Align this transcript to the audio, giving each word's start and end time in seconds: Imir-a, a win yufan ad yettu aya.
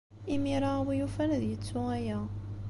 Imir-a, 0.33 0.71
a 0.79 0.83
win 0.85 0.99
yufan 0.99 1.29
ad 1.35 1.43
yettu 1.45 1.79
aya. 1.95 2.19